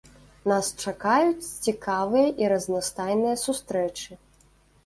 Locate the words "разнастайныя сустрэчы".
2.55-4.11